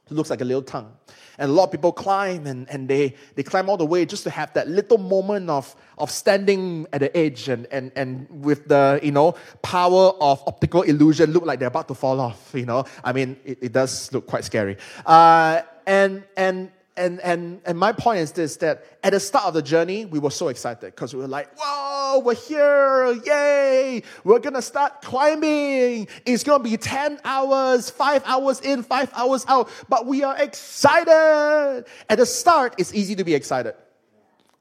[0.10, 0.92] It looks like a little tongue.
[1.38, 4.24] And a lot of people climb and, and they, they climb all the way just
[4.24, 8.68] to have that little moment of, of standing at the edge and, and, and with
[8.68, 12.66] the, you know, power of optical illusion look like they're about to fall off, you
[12.66, 12.86] know.
[13.04, 14.78] I mean, it, it does look quite scary.
[15.06, 19.54] Uh, and, and, and, and, and my point is this that at the start of
[19.54, 24.40] the journey, we were so excited because we were like, whoa, we're here, yay, we're
[24.40, 26.08] gonna start climbing.
[26.26, 31.86] It's gonna be 10 hours, five hours in, five hours out, but we are excited.
[32.10, 33.76] At the start, it's easy to be excited.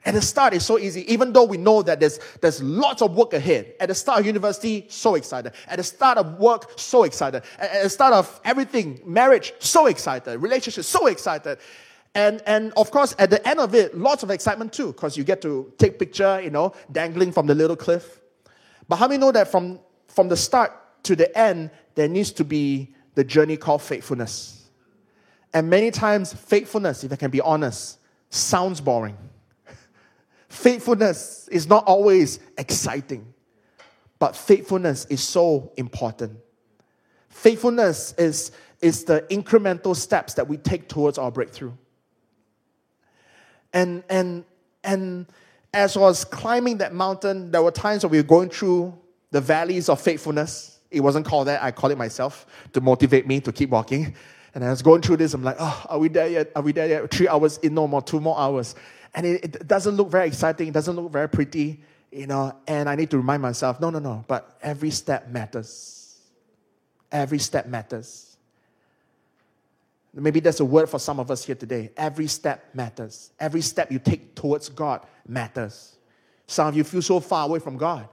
[0.07, 3.17] At the start, it's so easy, even though we know that there's, there's lots of
[3.17, 3.73] work ahead.
[3.81, 5.53] At the start of university, so excited.
[5.67, 7.43] At the start of work, so excited.
[7.59, 10.39] At, at the start of everything, marriage, so excited.
[10.39, 11.59] Relationship, so excited.
[12.15, 15.25] And, and of course, at the end of it, lots of excitement too, because you
[15.25, 18.21] get to take picture, you know, dangling from the little cliff.
[18.89, 20.73] But how many know that from, from the start
[21.05, 24.69] to the end, there needs to be the journey called faithfulness.
[25.53, 27.99] And many times, faithfulness, if I can be honest,
[28.31, 29.17] sounds boring.
[30.49, 33.33] faithfulness is not always exciting,
[34.19, 36.39] but faithfulness is so important.
[37.29, 41.73] Faithfulness is, is the incremental steps that we take towards our breakthrough.
[43.75, 44.45] And, and,
[44.85, 45.27] and
[45.75, 48.97] as I was climbing that mountain, there were times when we were going through
[49.33, 50.79] the valleys of faithfulness.
[50.91, 54.15] It wasn't called that, I call it myself to motivate me to keep walking.
[54.55, 56.53] And as I was going through this, I'm like, oh, are we there yet?
[56.55, 57.11] Are we there yet?
[57.11, 58.77] Three hours in, no more, two more hours.
[59.13, 61.83] And it, it doesn't look very exciting, it doesn't look very pretty,
[62.13, 62.55] you know.
[62.69, 66.21] And I need to remind myself, no, no, no, but every step matters.
[67.11, 68.34] Every step matters.
[70.17, 71.91] Maybe that's a word for some of us here today.
[71.97, 73.33] Every step matters.
[73.41, 75.97] Every step you take towards God matters.
[76.47, 78.09] Some of you feel so far away from God,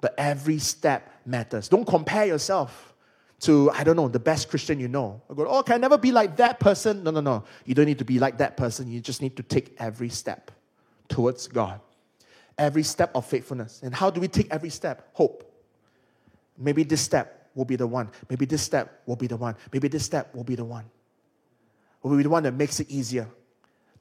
[0.00, 1.68] but every step matters.
[1.68, 2.94] Don't compare yourself
[3.40, 5.20] to, I don't know, the best Christian you know.
[5.30, 7.04] I go, oh, can I never be like that person?
[7.04, 7.44] No, no, no.
[7.64, 8.90] You don't need to be like that person.
[8.90, 10.50] You just need to take every step
[11.08, 11.80] towards God.
[12.58, 13.82] Every step of faithfulness.
[13.84, 15.10] And how do we take every step?
[15.12, 15.44] Hope.
[16.58, 18.10] Maybe this step will be the one.
[18.30, 19.54] Maybe this step will be the one.
[19.72, 20.86] Maybe this step will be the one
[22.02, 23.28] the one that makes it easier.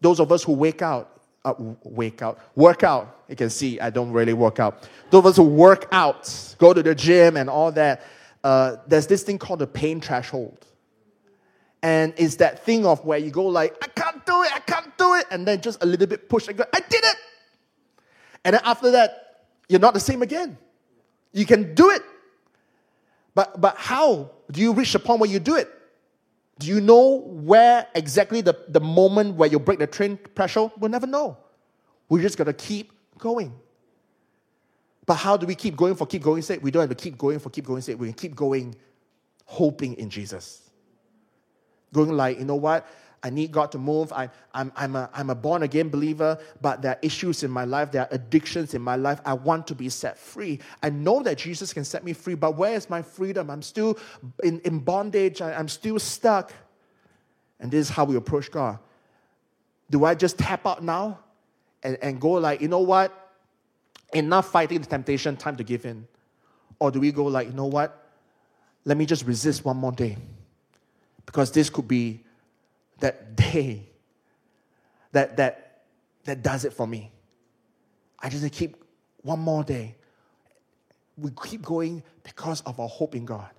[0.01, 1.53] Those of us who wake out, uh,
[1.83, 3.23] wake out, work out.
[3.27, 4.87] You can see I don't really work out.
[5.09, 8.03] Those of us who work out, go to the gym and all that.
[8.43, 10.65] Uh, there's this thing called the pain threshold,
[11.81, 14.95] and it's that thing of where you go like, I can't do it, I can't
[14.97, 17.15] do it, and then just a little bit push and go, I did it,
[18.43, 20.59] and then after that, you're not the same again.
[21.33, 22.03] You can do it,
[23.33, 25.67] but but how do you reach the point where you do it?
[26.57, 30.71] Do you know where exactly the, the moment where you break the pain threshold?
[30.77, 31.37] We'll never know.
[32.07, 33.53] We're just going to keep going.
[35.05, 36.63] But how do we keep going for keep going sake?
[36.63, 37.99] We don't have to keep going for keep going sake.
[37.99, 38.75] We can keep going
[39.45, 40.61] hoping in Jesus.
[41.93, 42.87] Going like, you know what?
[43.25, 44.13] I need God to move.
[44.13, 47.65] I, I'm, I'm, a, I'm a born again believer, but there are issues in my
[47.65, 49.19] life, there are addictions in my life.
[49.25, 50.59] I want to be set free.
[50.83, 53.49] I know that Jesus can set me free, but where is my freedom?
[53.49, 53.97] I'm still
[54.43, 56.53] in, in bondage, I, I'm still stuck.
[57.59, 58.77] And this is how we approach God.
[59.89, 61.17] Do I just tap out now
[61.81, 63.31] and, and go like, you know what?
[64.13, 66.07] Enough fighting the temptation, time to give in.
[66.77, 68.07] Or do we go like, you know what?
[68.83, 70.15] Let me just resist one more day.
[71.25, 72.24] Because this could be
[72.99, 73.89] that day
[75.11, 75.83] that, that,
[76.25, 77.11] that does it for me.
[78.19, 78.83] I just keep
[79.21, 79.95] one more day.
[81.17, 83.49] We keep going because of our hope in God.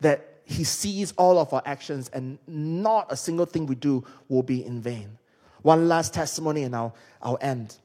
[0.00, 4.42] That He sees all of our actions and not a single thing we do will
[4.42, 5.18] be in vain.
[5.62, 7.76] One last testimony and I'll, I'll end.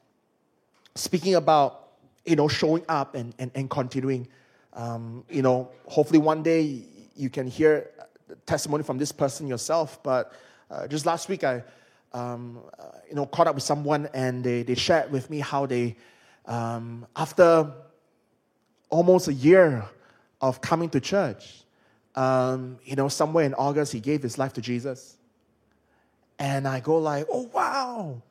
[0.94, 1.90] Speaking about,
[2.24, 4.28] you know, showing up and, and, and continuing.
[4.72, 6.82] Um, you know, hopefully one day
[7.14, 7.90] you can hear
[8.46, 10.32] testimony from this person yourself, but
[10.70, 11.62] uh, just last week, I
[12.12, 15.66] um, uh, you know caught up with someone, and they, they shared with me how
[15.66, 15.96] they,
[16.46, 17.72] um, after
[18.90, 19.84] almost a year
[20.40, 21.64] of coming to church,
[22.14, 25.16] um, you know, somewhere in August, he gave his life to Jesus.
[26.38, 28.22] And I go like, oh wow,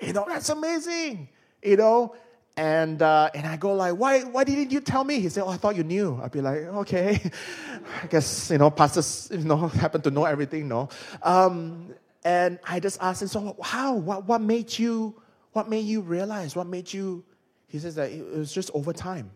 [0.00, 1.28] you know, that's amazing,
[1.62, 2.14] you know.
[2.56, 5.20] And, uh, and I go like, why, why didn't you tell me?
[5.20, 6.20] He said, oh, I thought you knew.
[6.22, 7.30] I'd be like, okay.
[8.02, 10.90] I guess, you know, pastors, you know, happen to know everything, no?
[11.22, 11.94] Um,
[12.24, 15.14] and I just asked him, so how, what, what made you,
[15.52, 17.24] what made you realize, what made you,
[17.68, 19.30] he says that it was just over time.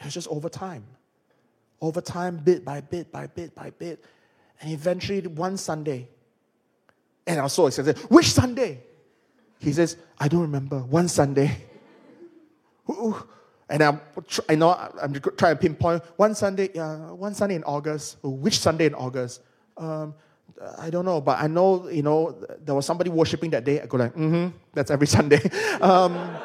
[0.00, 0.84] It was just over time.
[1.80, 4.02] Over time, bit by bit, by bit, by bit.
[4.60, 6.08] And eventually, one Sunday,
[7.26, 8.80] and I was so excited, which Sunday?
[9.58, 10.78] He says, I don't remember.
[10.80, 11.56] One Sunday
[13.68, 14.00] And I'm,
[14.48, 14.70] I know
[15.00, 18.18] I'm trying to pinpoint one Sunday, uh, one Sunday in August.
[18.22, 19.40] Which Sunday in August?
[19.76, 20.14] Um,
[20.78, 23.80] I don't know, but I know, you know, there was somebody worshiping that day.
[23.80, 25.40] I go like, mm-hmm, that's every Sunday.
[25.80, 26.36] um,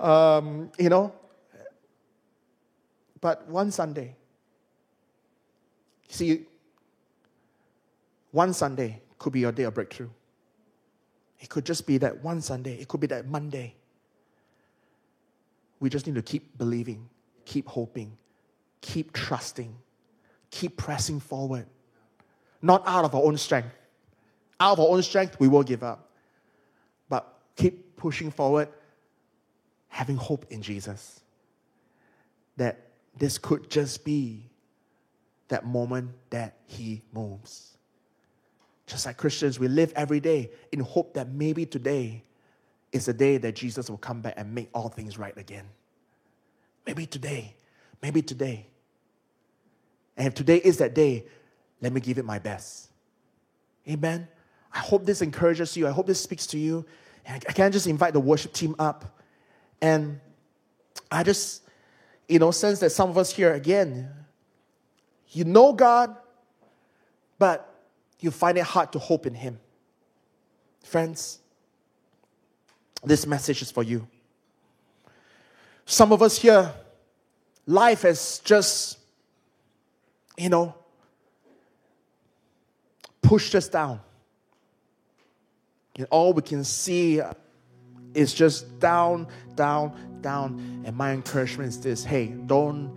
[0.00, 1.12] um, you know,
[3.20, 4.16] but one Sunday.
[6.08, 6.46] See,
[8.30, 10.08] one Sunday could be your day of breakthrough.
[11.40, 12.74] It could just be that one Sunday.
[12.74, 13.74] It could be that Monday.
[15.80, 17.08] We just need to keep believing,
[17.44, 18.16] keep hoping,
[18.80, 19.74] keep trusting,
[20.50, 21.66] keep pressing forward.
[22.60, 23.74] Not out of our own strength.
[24.60, 26.10] Out of our own strength, we will give up.
[27.08, 28.68] But keep pushing forward,
[29.88, 31.20] having hope in Jesus.
[32.56, 34.50] That this could just be
[35.48, 37.76] that moment that He moves.
[38.86, 42.24] Just like Christians, we live every day in hope that maybe today
[42.92, 45.64] is the day that Jesus will come back and make all things right again.
[46.86, 47.54] Maybe today,
[48.02, 48.66] maybe today.
[50.16, 51.26] And if today is that day,
[51.80, 52.88] let me give it my best.
[53.88, 54.26] Amen.
[54.72, 55.86] I hope this encourages you.
[55.86, 56.84] I hope this speaks to you.
[57.26, 59.18] I can just invite the worship team up.
[59.80, 60.20] And
[61.10, 61.62] I just,
[62.26, 64.10] you know, sense that some of us here, again,
[65.30, 66.16] you know God,
[67.38, 67.74] but
[68.20, 69.60] you find it hard to hope in Him.
[70.82, 71.40] Friends,
[73.04, 74.06] this message is for you.
[75.86, 76.72] Some of us here,
[77.66, 78.98] life has just,
[80.36, 80.74] you know,
[83.22, 84.00] pushed us down.
[85.96, 87.20] And all we can see
[88.14, 90.82] is just down, down, down.
[90.84, 92.96] And my encouragement is this hey, don't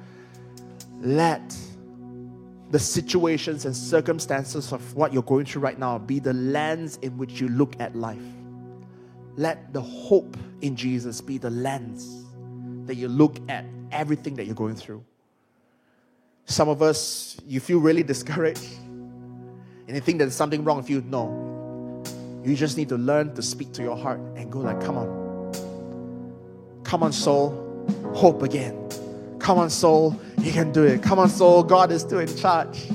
[1.00, 1.56] let
[2.72, 7.18] the situations and circumstances of what you're going through right now be the lens in
[7.18, 8.22] which you look at life.
[9.38, 12.26] Let the hope in Jesus be the lens
[12.86, 15.04] that you look at everything that you're going through.
[16.46, 18.68] Some of us, you feel really discouraged
[19.88, 21.02] and you think there's something wrong with you.
[21.02, 22.04] No.
[22.44, 26.82] You just need to learn to speak to your heart and go like, come on.
[26.84, 27.86] Come on, soul.
[28.14, 28.90] Hope again.
[29.40, 30.20] Come on, soul.
[30.40, 31.04] You can do it.
[31.04, 31.64] Come on, soul.
[31.64, 32.88] God is still in charge.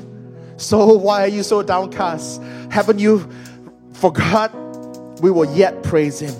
[0.56, 2.42] So why are you so downcast?
[2.70, 3.28] Haven't you
[3.92, 4.54] forgot?
[5.20, 6.34] We will yet praise Him,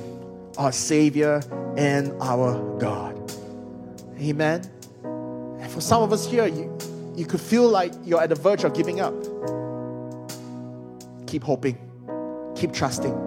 [0.59, 1.41] our Savior
[1.77, 3.17] and our God.
[4.21, 4.71] Amen.
[5.03, 6.77] And for some of us here, you,
[7.15, 9.15] you could feel like you're at the verge of giving up.
[11.27, 11.79] Keep hoping,
[12.55, 13.23] keep trusting.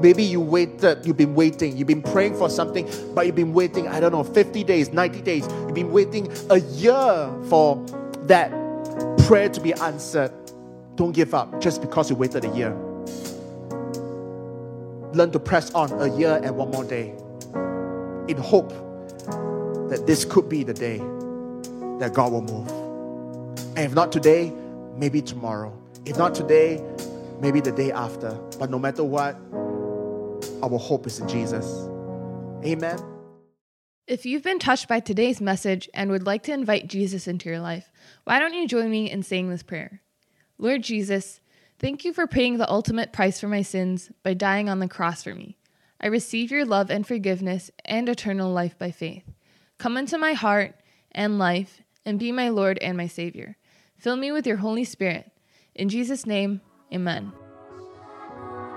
[0.00, 3.86] Maybe you waited, you've been waiting, you've been praying for something, but you've been waiting,
[3.86, 5.44] I don't know, 50 days, 90 days.
[5.44, 7.84] You've been waiting a year for
[8.24, 8.50] that
[9.26, 10.32] prayer to be answered.
[10.96, 12.76] Don't give up just because you waited a year.
[15.14, 17.14] Learn to press on a year and one more day
[18.28, 18.70] in hope
[19.90, 20.98] that this could be the day
[21.98, 22.68] that God will move.
[23.76, 24.52] And if not today,
[24.96, 25.76] maybe tomorrow.
[26.04, 26.82] If not today,
[27.40, 28.30] maybe the day after.
[28.58, 29.36] But no matter what,
[30.62, 31.88] our hope is in Jesus.
[32.64, 32.98] Amen.
[34.06, 37.60] If you've been touched by today's message and would like to invite Jesus into your
[37.60, 37.90] life,
[38.24, 40.00] why don't you join me in saying this prayer?
[40.58, 41.40] Lord Jesus,
[41.82, 45.22] thank you for paying the ultimate price for my sins by dying on the cross
[45.22, 45.58] for me.
[46.00, 49.24] I receive your love and forgiveness and eternal life by faith.
[49.78, 50.76] Come into my heart
[51.10, 53.56] and life and be my Lord and my Savior.
[53.98, 55.30] Fill me with your Holy Spirit.
[55.74, 56.60] In Jesus' name,
[56.92, 57.32] amen.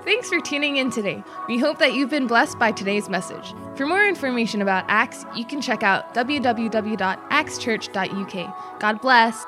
[0.03, 1.23] Thanks for tuning in today.
[1.47, 3.53] We hope that you've been blessed by today's message.
[3.75, 8.79] For more information about Acts, you can check out www.axchurch.uk.
[8.79, 9.45] God bless.